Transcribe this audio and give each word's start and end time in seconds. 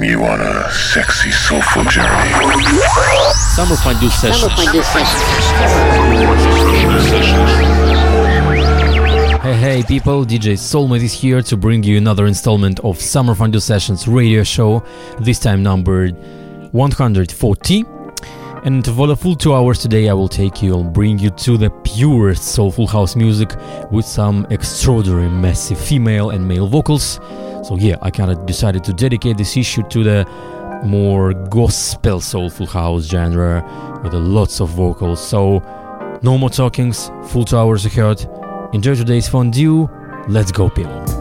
taking 0.00 0.18
you 0.18 0.24
on 0.24 0.40
a 0.40 0.70
sexy, 0.70 1.30
soulful 1.30 1.84
journey. 1.84 2.30
Summer 3.54 3.76
Fondue 3.76 4.08
Sessions. 4.08 4.52
Hey, 9.42 9.54
hey, 9.54 9.82
people, 9.82 10.24
DJ 10.24 10.56
Soulmate 10.56 11.02
is 11.02 11.12
here 11.12 11.42
to 11.42 11.56
bring 11.56 11.82
you 11.82 11.96
another 11.98 12.26
installment 12.26 12.80
of 12.80 13.00
Summer 13.00 13.34
Fondue 13.34 13.60
Sessions 13.60 14.06
radio 14.06 14.42
show, 14.42 14.82
this 15.18 15.38
time 15.38 15.62
numbered 15.62 16.14
140. 16.72 17.84
And 18.62 18.86
for 18.86 19.06
the 19.06 19.16
full 19.16 19.36
two 19.36 19.54
hours 19.54 19.78
today, 19.78 20.08
I 20.08 20.12
will 20.12 20.28
take 20.28 20.62
you 20.62 20.78
and 20.78 20.92
bring 20.92 21.18
you 21.18 21.30
to 21.30 21.56
the 21.56 21.70
purest 21.82 22.44
soulful 22.44 22.86
house 22.86 23.16
music 23.16 23.54
with 23.90 24.04
some 24.04 24.46
extraordinary, 24.50 25.30
massive 25.30 25.80
female 25.80 26.30
and 26.30 26.46
male 26.46 26.66
vocals. 26.66 27.18
So, 27.62 27.76
yeah, 27.76 27.96
I 28.02 28.10
kind 28.10 28.30
of 28.30 28.46
decided 28.46 28.84
to 28.84 28.92
dedicate 28.92 29.36
this 29.36 29.56
issue 29.56 29.82
to 29.88 30.04
the 30.04 30.80
more 30.84 31.34
gospel 31.34 32.20
soulful 32.20 32.66
house 32.66 33.04
genre 33.04 33.62
with 34.02 34.14
lots 34.14 34.60
of 34.60 34.70
vocals. 34.70 35.26
So, 35.26 35.62
no 36.22 36.38
more 36.38 36.50
talkings, 36.50 37.10
full 37.28 37.44
two 37.44 37.56
hours 37.56 37.86
ahead. 37.86 38.26
Enjoy 38.72 38.94
today's 38.94 39.28
fondue. 39.28 39.88
Let's 40.28 40.52
go, 40.52 40.70
people. 40.70 41.19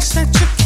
Such 0.00 0.26
a. 0.26 0.40
you 0.40 0.59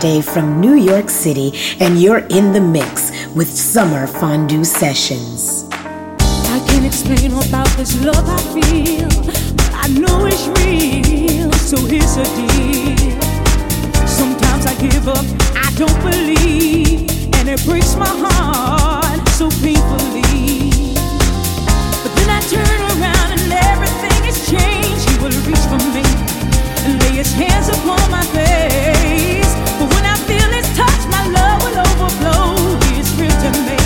Day 0.00 0.22
from 0.22 0.62
New 0.62 0.76
York 0.76 1.10
City, 1.10 1.52
and 1.78 2.00
you're 2.00 2.24
in 2.30 2.54
the 2.54 2.60
mix 2.60 3.12
with 3.34 3.48
Summer 3.48 4.06
Fondue 4.06 4.64
Sessions. 4.64 5.66
I 5.70 6.64
can't 6.68 6.86
explain 6.86 7.32
about 7.32 7.68
this 7.76 8.02
love 8.02 8.24
I 8.26 8.38
feel, 8.54 9.08
but 9.56 9.70
I 9.74 9.88
know 9.88 10.24
it's 10.24 10.48
real, 10.64 11.52
so 11.52 11.76
here's 11.84 12.16
a 12.16 12.24
deal. 12.32 13.20
Sometimes 14.08 14.64
I 14.64 14.74
give 14.80 15.06
up, 15.06 15.26
I 15.54 15.70
don't 15.76 16.00
believe, 16.00 17.10
and 17.36 17.50
it 17.50 17.62
breaks 17.66 17.94
my 17.94 18.08
heart 18.08 19.28
so 19.36 19.50
painfully. 19.60 20.80
But 22.00 22.12
then 22.16 22.30
I 22.30 22.40
turn 22.48 22.80
around 22.96 23.36
and 23.36 23.52
everything 23.52 24.24
has 24.24 24.48
changed. 24.48 25.10
He 25.10 25.18
will 25.20 25.36
reach 25.44 25.64
for 25.68 25.80
me 25.92 26.04
and 26.88 27.02
lay 27.02 27.18
his 27.18 27.34
hands 27.34 27.68
upon 27.68 28.10
my 28.10 28.24
face 28.32 29.39
overflow 31.76 32.54
is 32.98 33.14
real 33.16 33.30
to 33.30 33.50
me. 33.66 33.79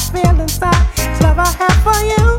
I 0.00 0.12
feel 0.12 0.40
inside. 0.40 0.86
It's 0.96 1.20
love 1.20 1.38
I 1.38 1.46
have 1.58 1.82
for 1.84 2.00
you. 2.02 2.29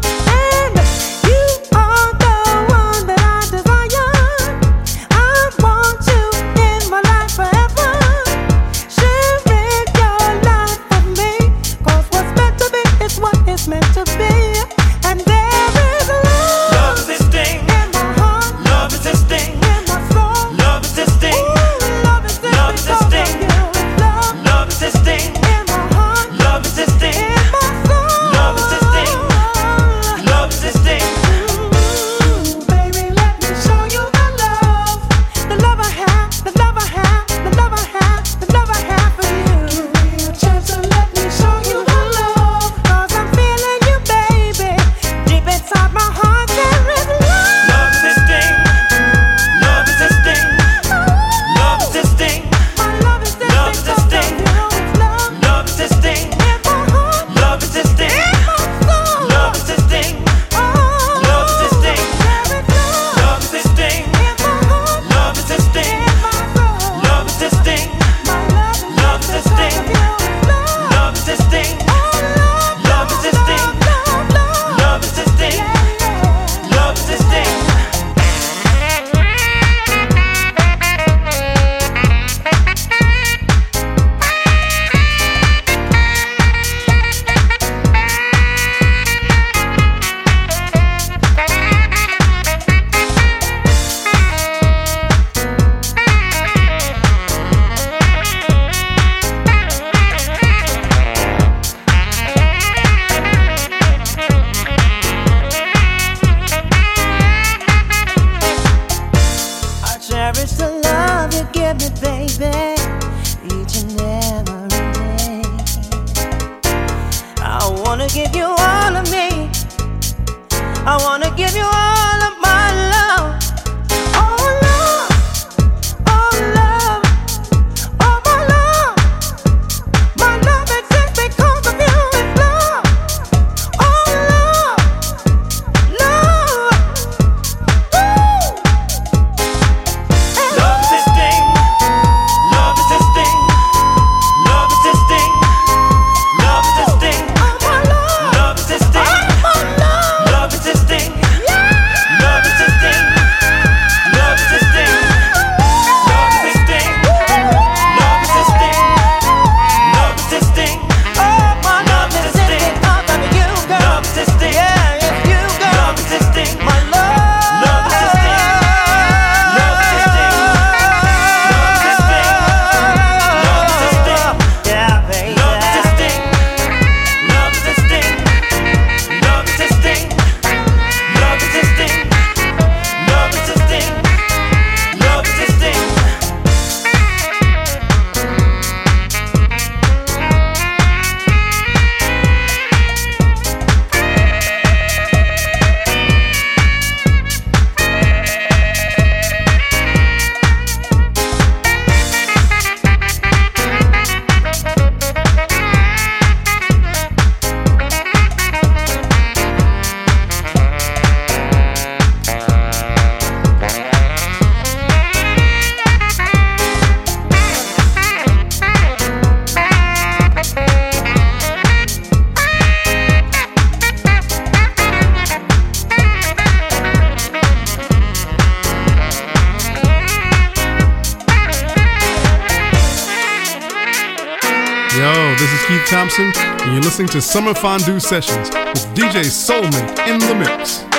Thompson, 236.12 236.34
and 236.36 236.74
you're 236.74 236.82
listening 236.82 237.08
to 237.10 237.22
Summer 237.22 237.54
Fondue 237.54 238.00
Sessions 238.00 238.50
with 238.50 238.86
DJ 238.94 239.24
Soulmate 239.26 240.08
in 240.08 240.20
the 240.20 240.36
Mix. 240.36 240.91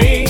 dream. 0.00 0.25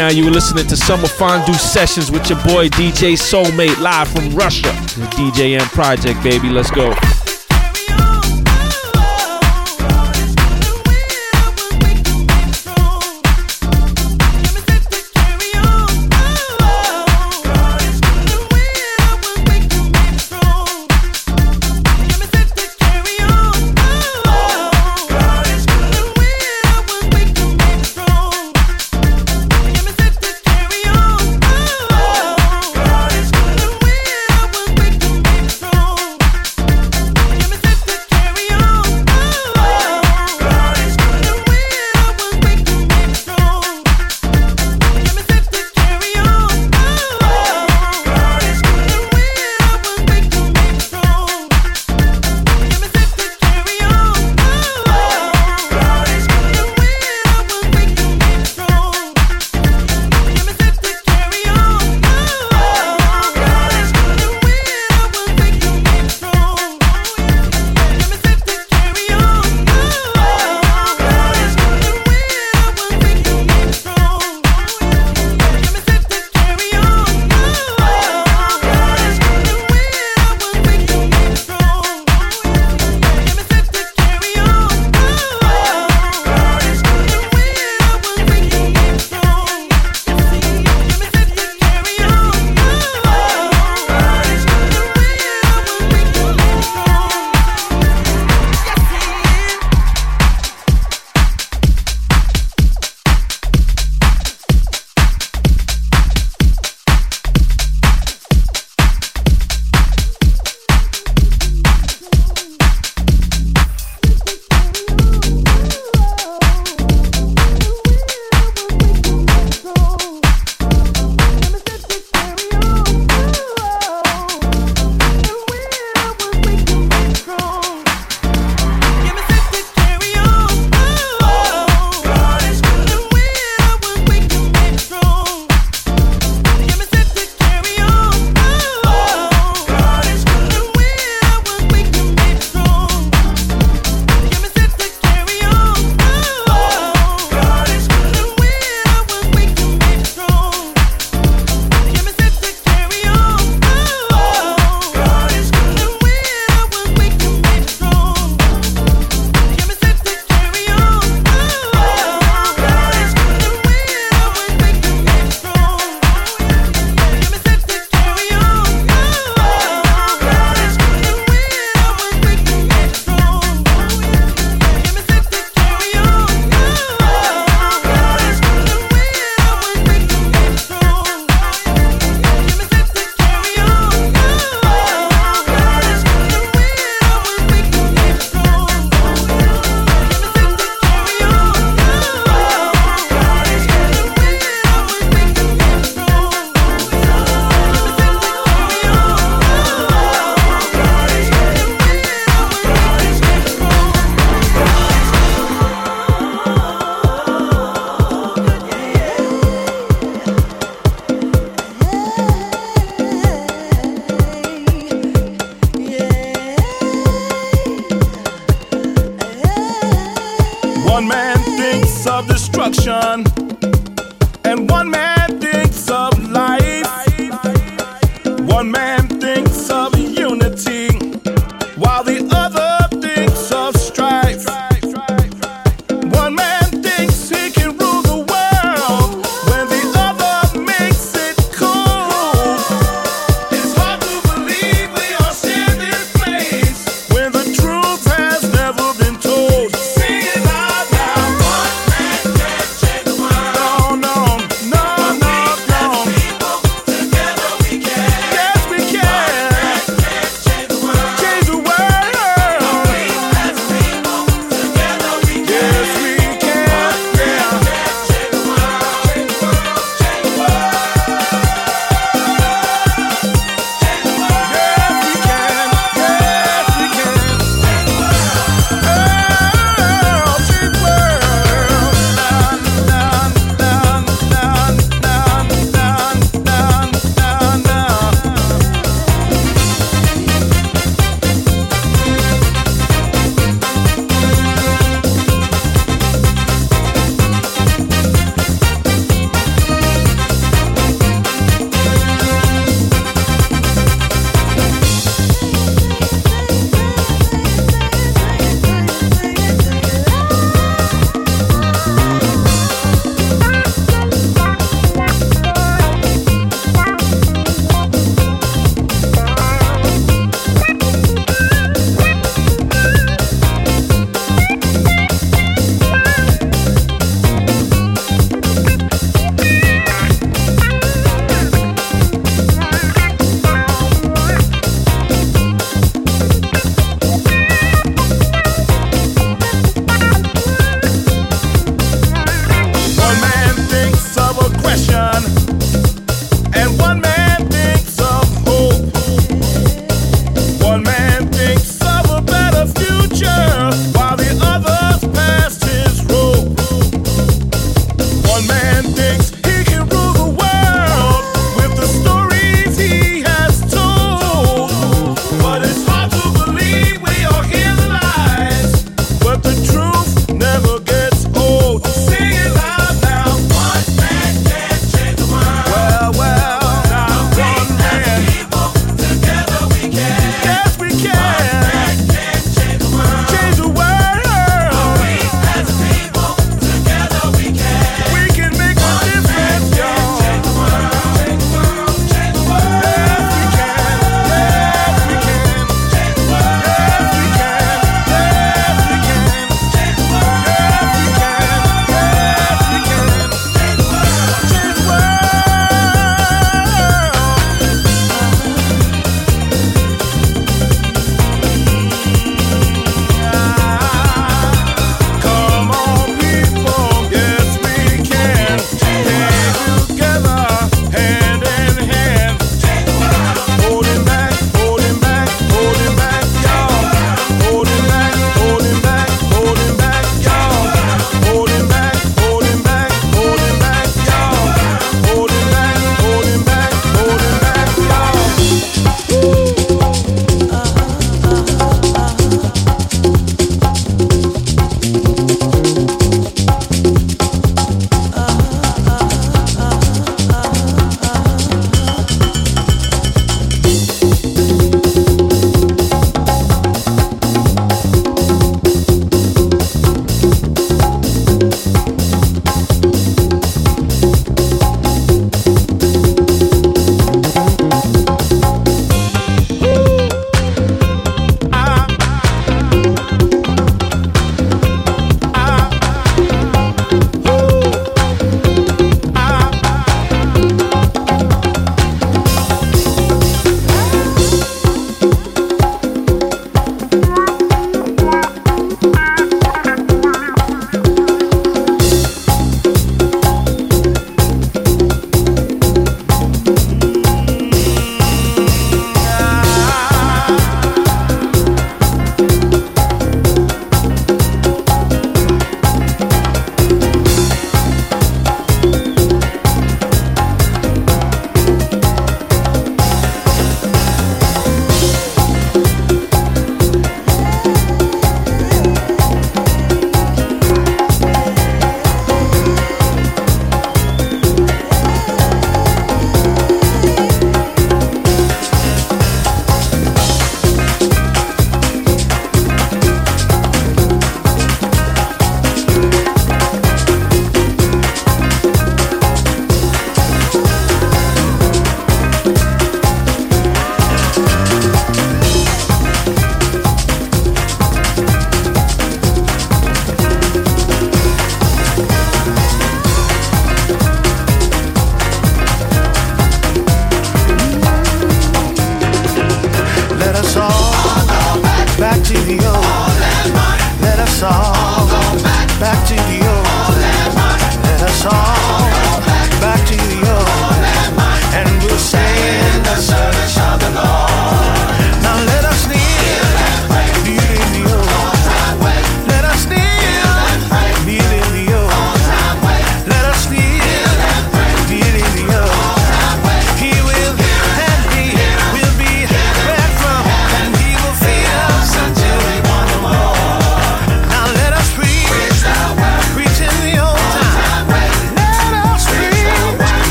Now, 0.00 0.08
you 0.08 0.24
were 0.24 0.30
listening 0.30 0.66
to 0.66 0.78
Summer 0.78 1.06
Fondue 1.06 1.52
Sessions 1.52 2.10
with 2.10 2.30
your 2.30 2.42
boy 2.42 2.70
DJ 2.70 3.18
Soulmate 3.18 3.78
live 3.80 4.08
from 4.08 4.30
Russia. 4.30 4.68
The 4.98 5.06
DJM 5.14 5.68
Project, 5.74 6.22
baby. 6.22 6.48
Let's 6.48 6.70
go. 6.70 6.94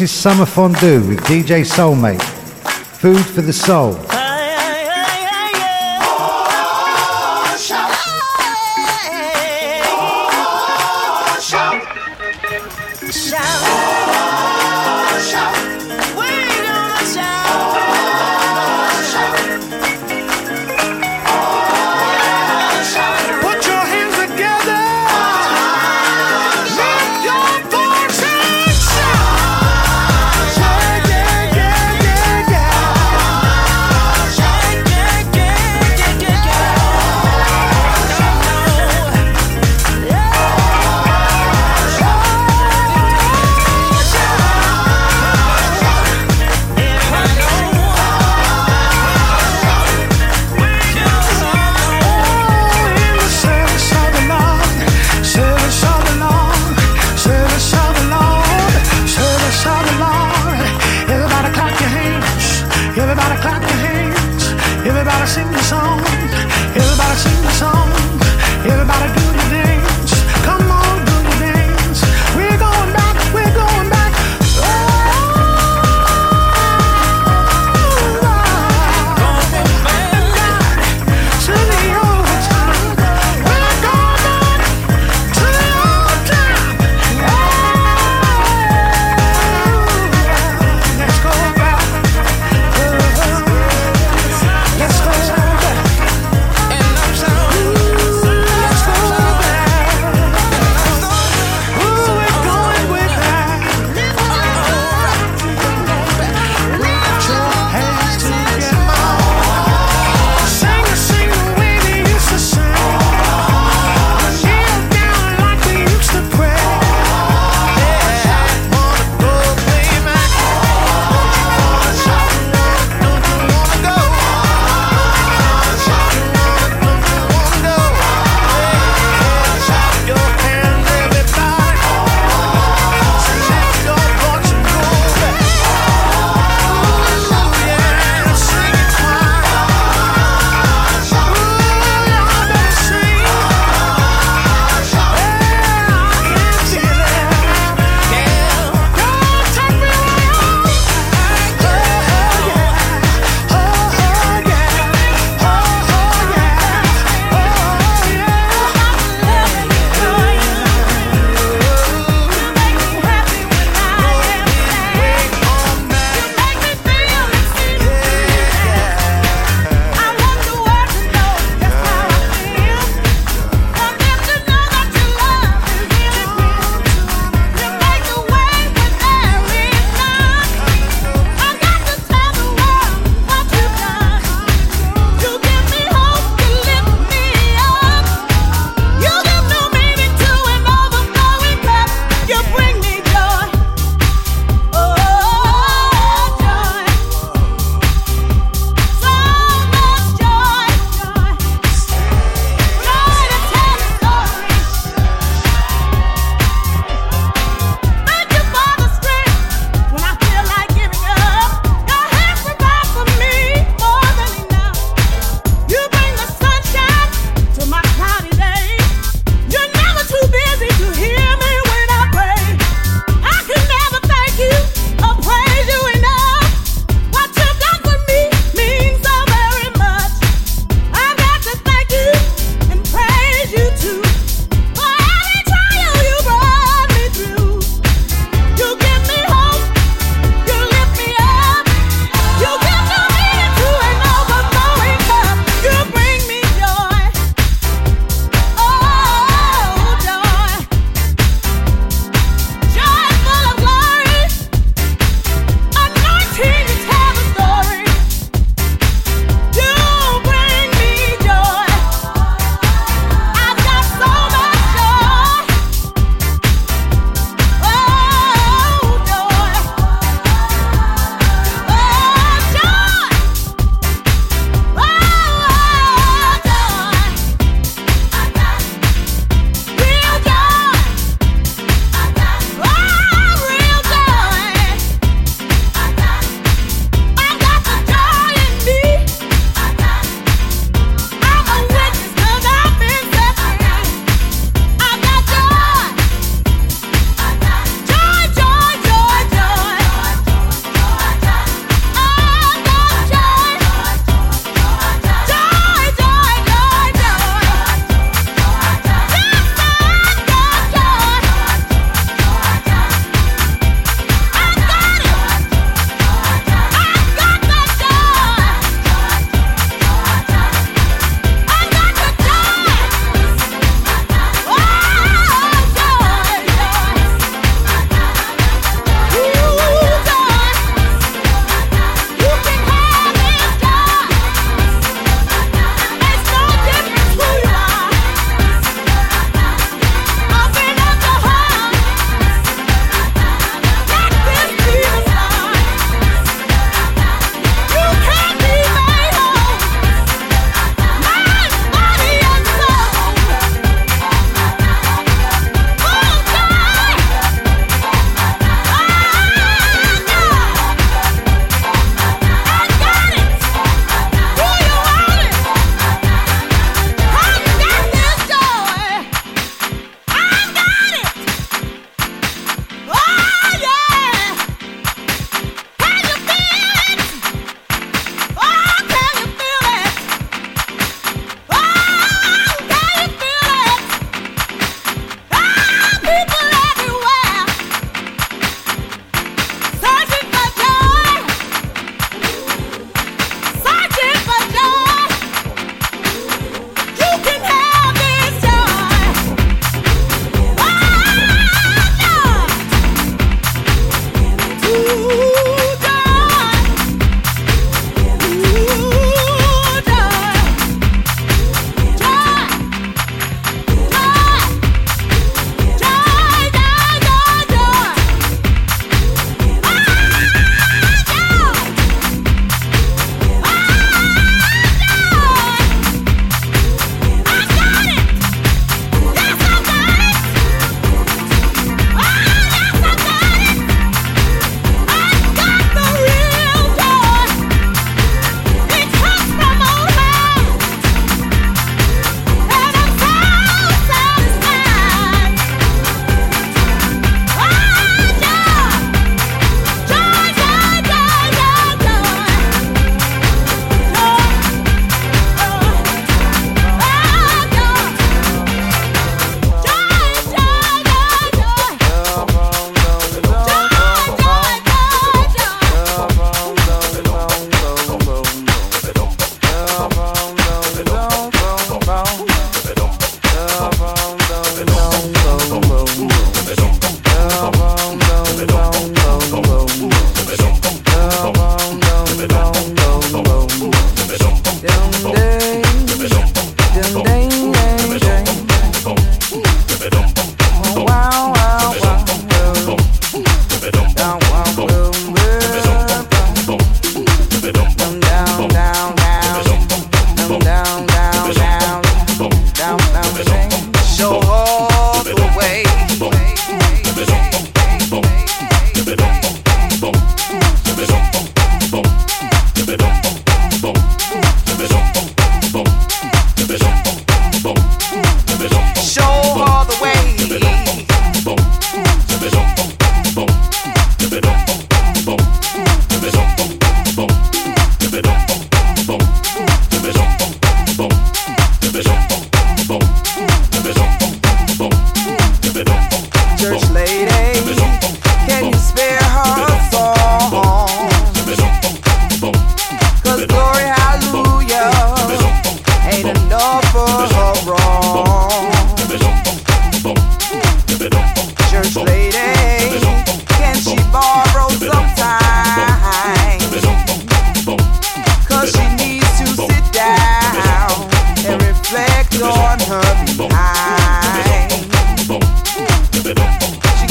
This 0.00 0.14
is 0.14 0.18
Summer 0.18 0.46
Fondue 0.46 1.06
with 1.06 1.20
DJ 1.24 1.60
Soulmate. 1.60 2.22
Food 2.22 3.22
for 3.22 3.42
the 3.42 3.52
soul. 3.52 4.09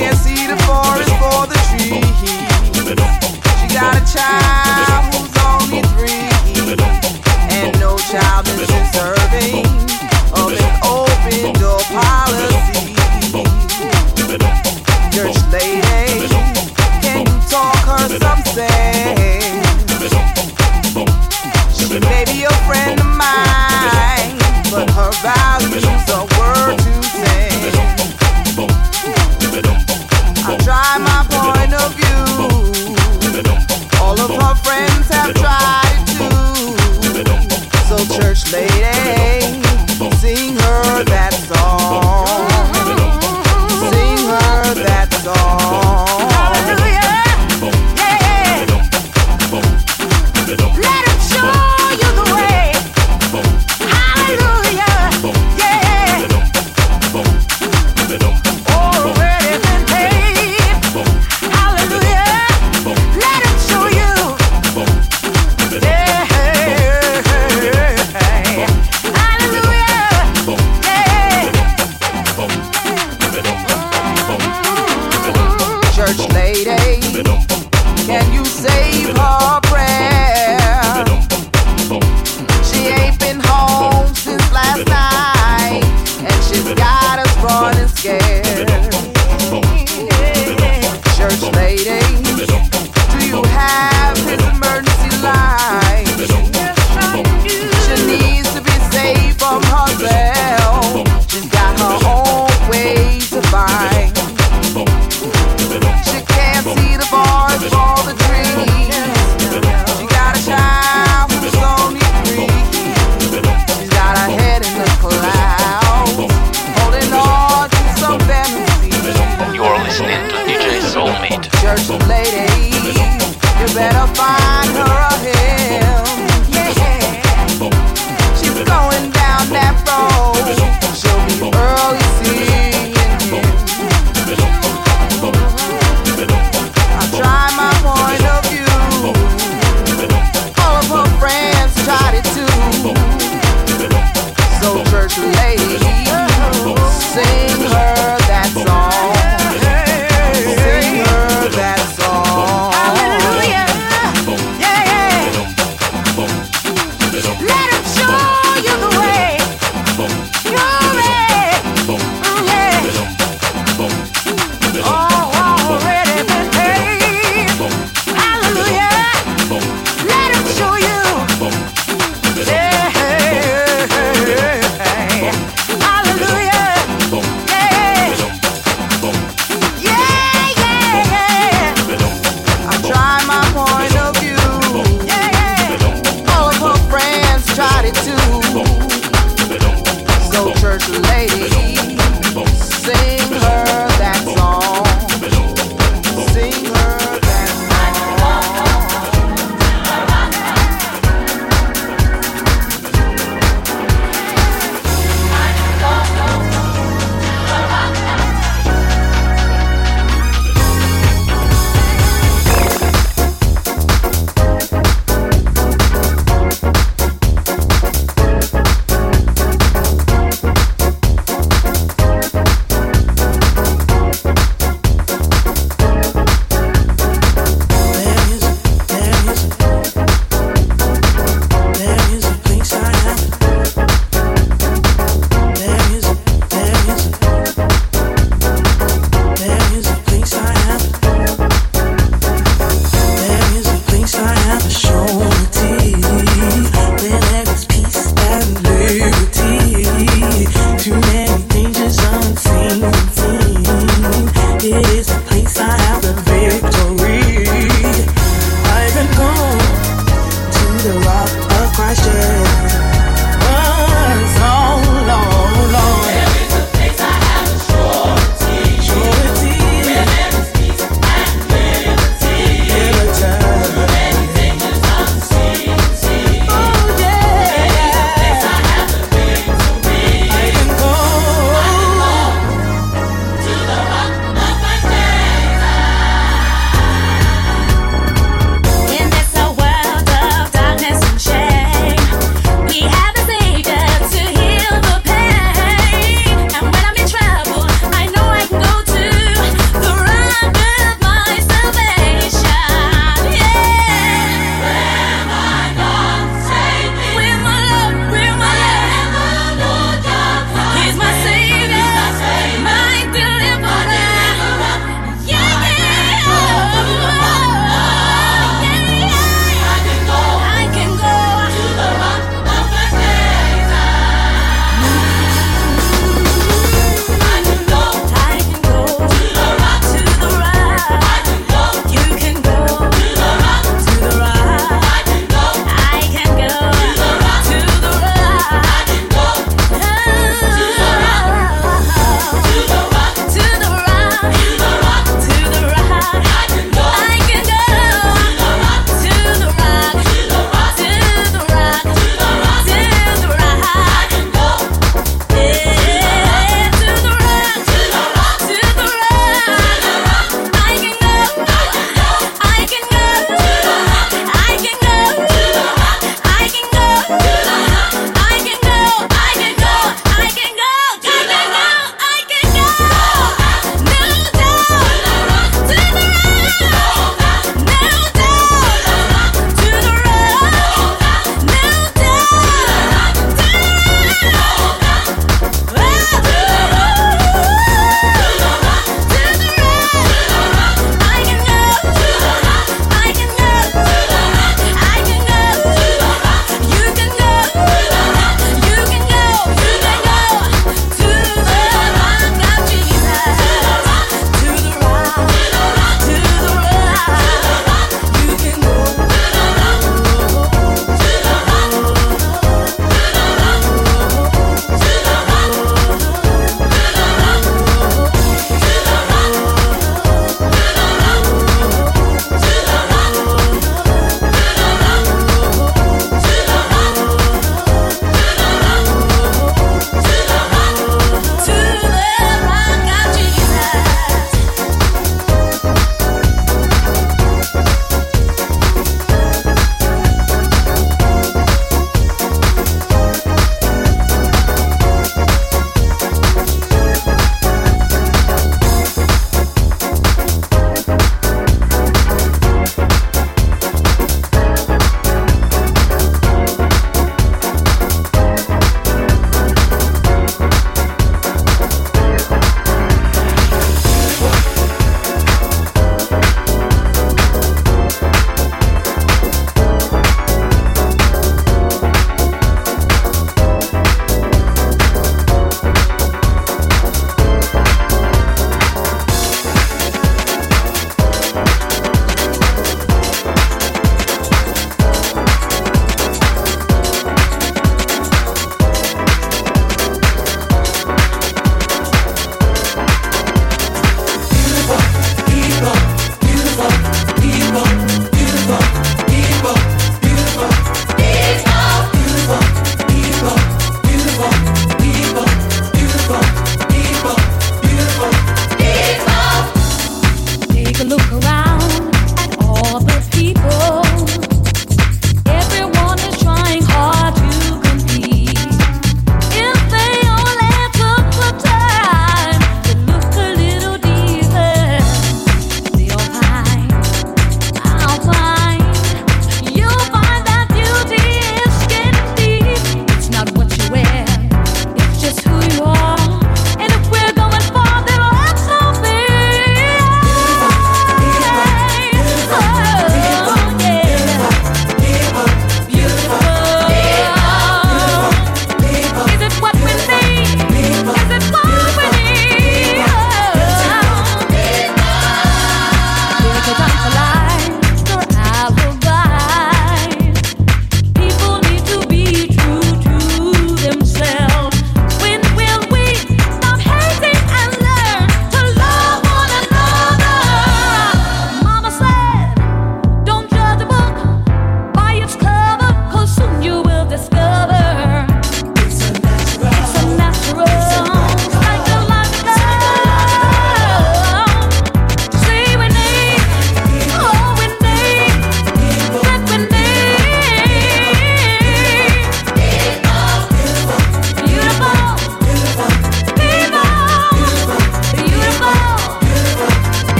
Yes, 0.00 0.29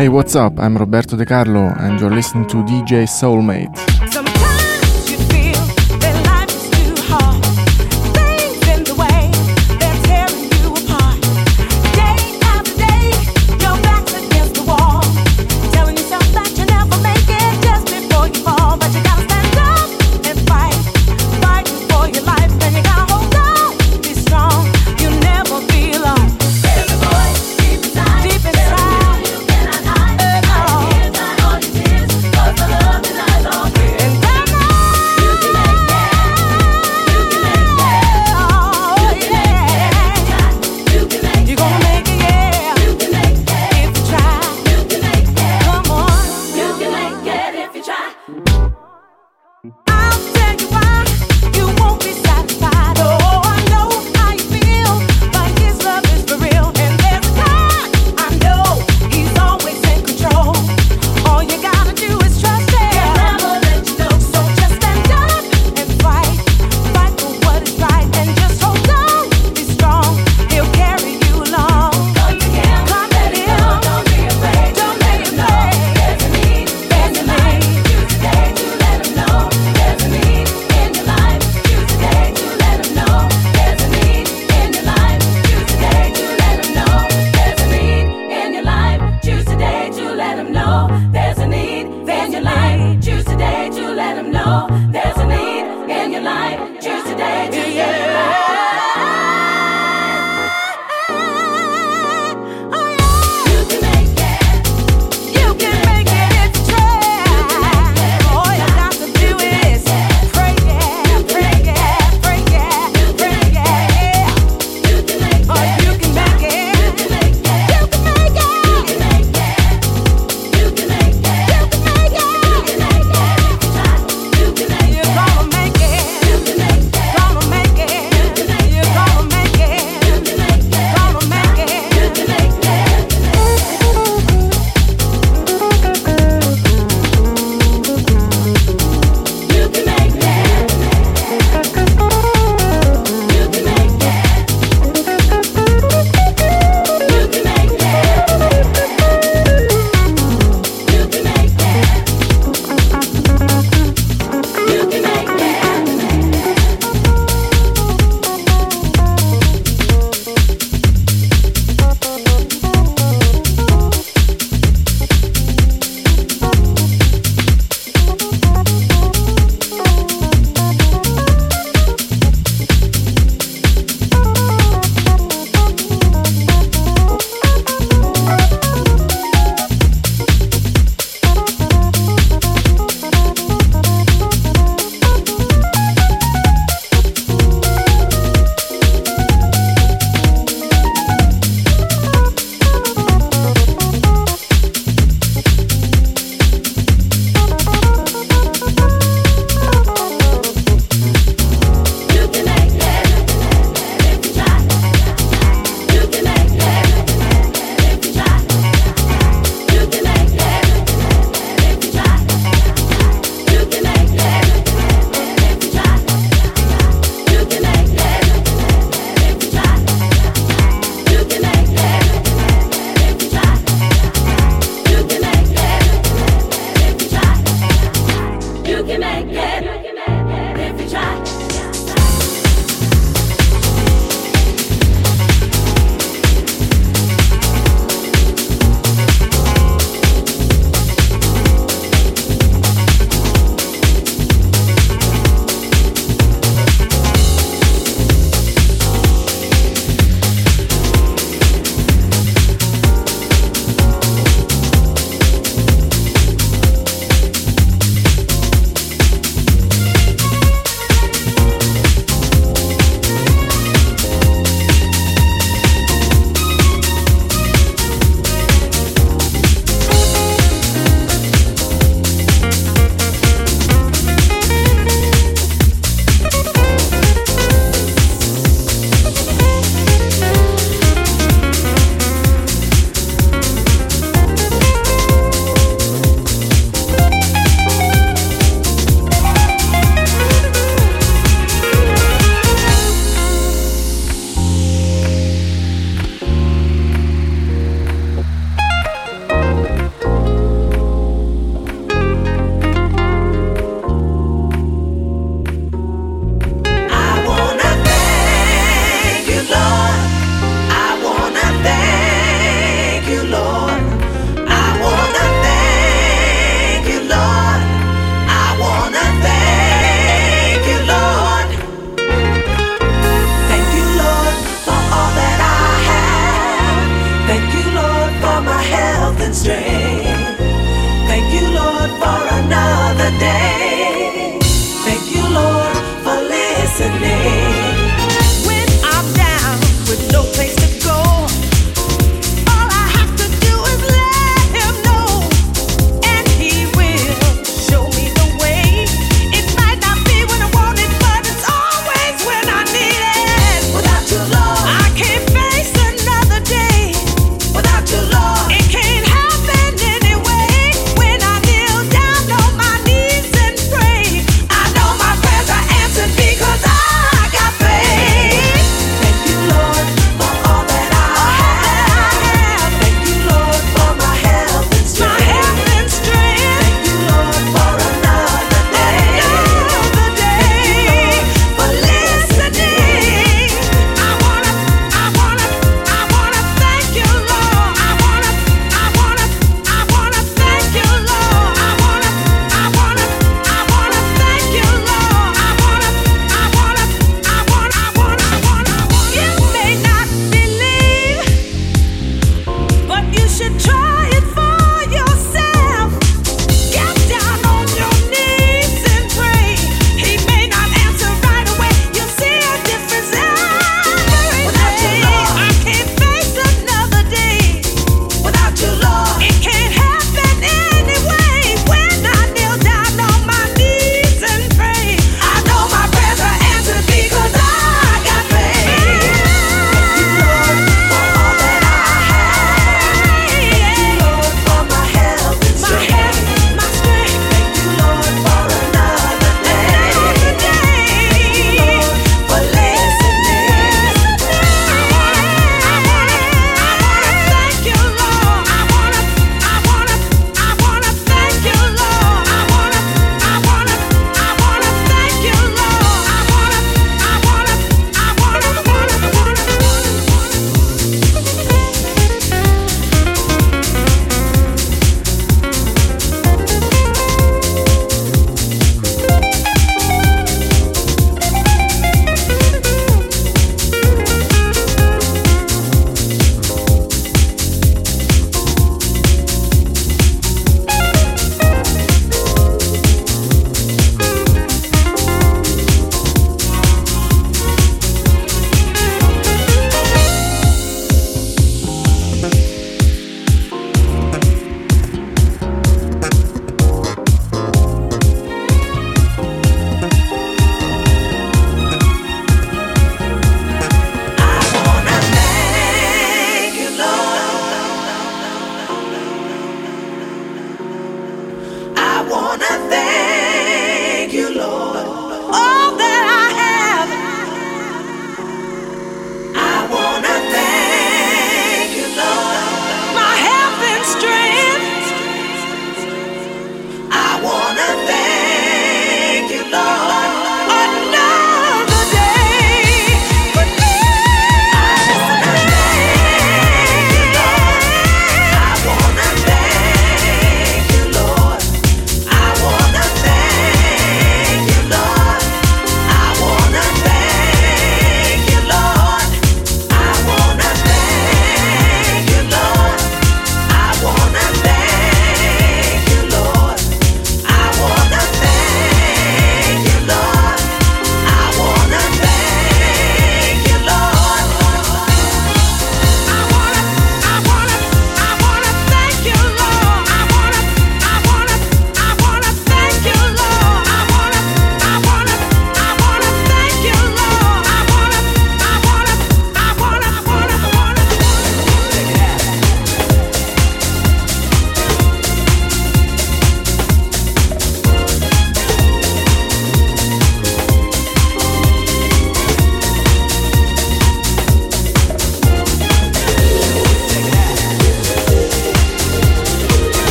Hey, 0.00 0.08
what's 0.08 0.34
up? 0.34 0.58
I'm 0.58 0.78
Roberto 0.78 1.14
De 1.14 1.26
Carlo, 1.26 1.74
and 1.76 2.00
you're 2.00 2.10
listening 2.10 2.48
to 2.48 2.64
DJ 2.64 3.04
Soulmate. 3.06 3.79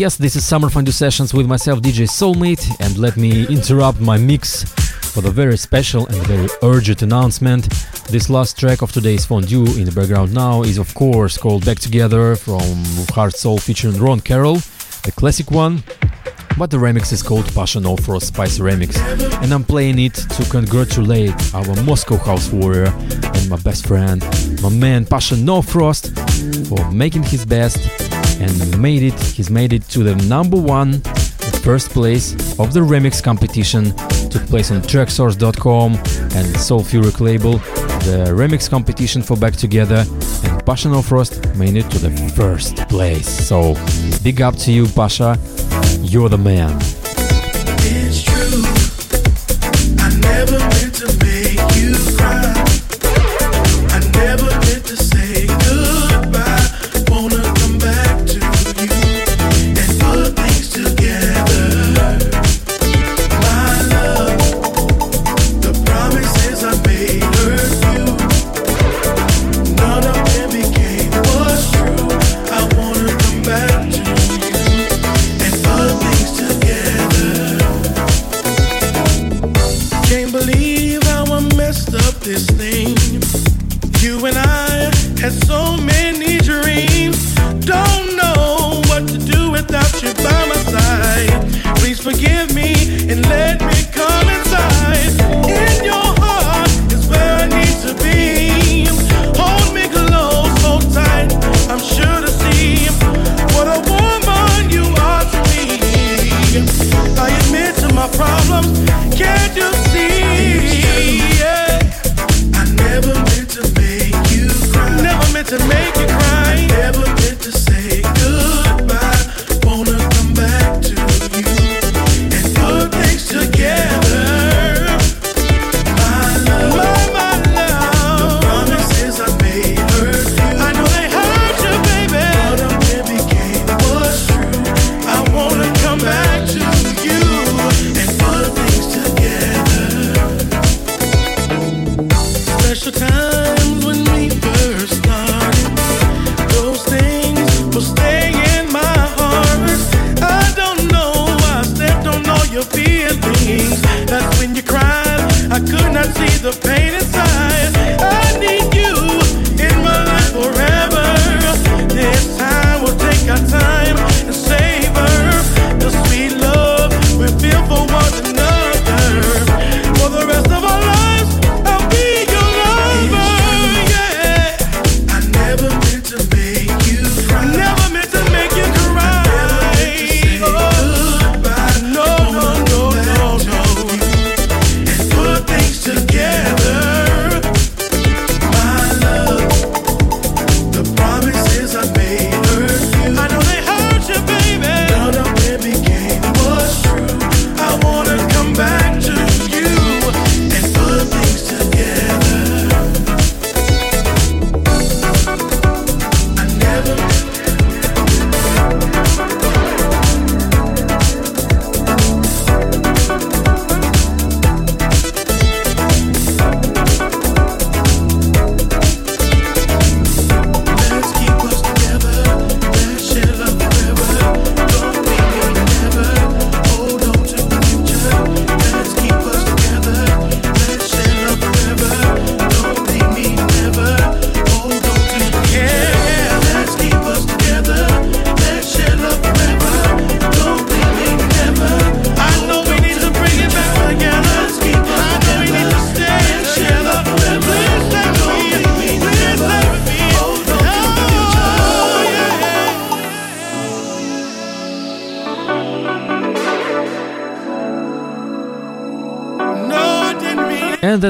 yes, 0.00 0.16
this 0.16 0.34
is 0.34 0.46
Summer 0.46 0.70
Fondue 0.70 0.92
Sessions 0.92 1.34
with 1.34 1.46
myself, 1.46 1.82
DJ 1.82 2.08
Soulmate, 2.08 2.64
and 2.80 2.96
let 2.96 3.18
me 3.18 3.46
interrupt 3.48 4.00
my 4.00 4.16
mix 4.16 4.64
for 5.12 5.20
the 5.20 5.30
very 5.30 5.58
special 5.58 6.06
and 6.06 6.16
very 6.26 6.48
urgent 6.62 7.02
announcement. 7.02 7.68
This 8.08 8.30
last 8.30 8.58
track 8.58 8.80
of 8.80 8.90
today's 8.92 9.26
Fondue 9.26 9.66
in 9.78 9.84
the 9.84 9.92
background 9.92 10.32
now 10.32 10.62
is, 10.62 10.78
of 10.78 10.94
course, 10.94 11.36
called 11.36 11.66
Back 11.66 11.80
Together 11.80 12.34
from 12.34 12.62
Hard 13.10 13.34
Soul 13.34 13.58
featuring 13.58 13.98
Ron 13.98 14.20
Carroll, 14.20 14.54
the 15.04 15.12
classic 15.14 15.50
one, 15.50 15.82
but 16.56 16.70
the 16.70 16.78
remix 16.78 17.12
is 17.12 17.22
called 17.22 17.52
Passion 17.54 17.84
of 17.84 18.00
Frost 18.00 18.28
Spice 18.28 18.58
Remix, 18.58 18.96
and 19.42 19.52
I'm 19.52 19.64
playing 19.64 19.98
it 19.98 20.14
to 20.14 20.48
congratulate 20.48 21.34
our 21.54 21.74
Moscow 21.82 22.16
House 22.16 22.50
Warrior 22.50 22.86
and 22.86 23.50
my 23.50 23.56
best 23.56 23.86
friend, 23.86 24.24
my 24.62 24.70
man 24.70 25.04
Passion 25.04 25.44
No 25.44 25.60
Frost, 25.60 26.18
for 26.68 26.90
making 26.90 27.24
his 27.24 27.44
best 27.44 27.99
and 28.40 28.80
made 28.80 29.02
it. 29.02 29.18
He's 29.20 29.50
made 29.50 29.72
it 29.72 29.82
to 29.90 30.02
the 30.02 30.16
number 30.26 30.56
one, 30.56 30.92
the 30.92 31.60
first 31.62 31.90
place 31.90 32.32
of 32.58 32.72
the 32.72 32.80
remix 32.80 33.22
competition. 33.22 33.94
Took 34.30 34.46
place 34.46 34.70
on 34.70 34.80
traxsource.com 34.82 35.94
and 35.94 36.46
Soulfuric 36.56 37.20
label. 37.20 37.58
The 38.00 38.32
remix 38.32 38.68
competition 38.68 39.22
for 39.22 39.36
Back 39.36 39.54
Together 39.54 40.04
and 40.44 40.66
Passion 40.66 40.92
of 40.94 41.06
Frost 41.06 41.54
made 41.56 41.76
it 41.76 41.90
to 41.90 41.98
the 41.98 42.10
first 42.34 42.76
place. 42.88 43.28
So 43.28 43.74
big 44.22 44.40
up 44.40 44.56
to 44.56 44.72
you, 44.72 44.86
Pasha. 44.88 45.38
You're 46.00 46.28
the 46.28 46.38
man. 46.38 46.99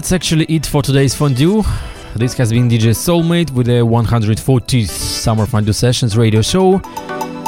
that's 0.01 0.12
actually 0.12 0.47
it 0.47 0.64
for 0.64 0.81
today's 0.81 1.14
fondue. 1.14 1.62
This 2.16 2.32
has 2.39 2.51
been 2.51 2.70
DJ 2.70 2.94
Soulmate 2.94 3.51
with 3.51 3.66
the 3.66 3.85
140th 3.85 4.89
Summer 4.89 5.44
Fondue 5.44 5.74
Sessions 5.74 6.16
radio 6.16 6.40
show. 6.40 6.81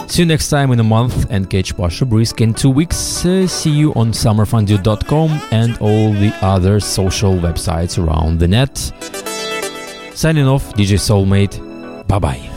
See 0.07 0.21
you 0.21 0.27
next 0.27 0.51
time 0.51 0.71
in 0.71 0.79
a 0.79 0.85
month 0.85 1.31
and 1.31 1.49
catch 1.49 1.75
Pasha 1.75 2.05
Brisk 2.05 2.43
in 2.43 2.53
two 2.53 2.69
weeks. 2.69 3.25
Uh, 3.25 3.47
see 3.47 3.71
you 3.71 3.95
on 3.95 4.13
summerfondue.com 4.13 5.31
and 5.51 5.79
all 5.79 6.13
the 6.13 6.31
other 6.43 6.79
social 6.79 7.33
websites 7.37 7.97
around 7.97 8.39
the 8.39 8.49
net. 8.49 8.77
Signing 10.15 10.47
off, 10.47 10.75
DJ 10.75 10.99
Soulmate. 10.99 11.57
Bye 12.07 12.19
bye. 12.19 12.52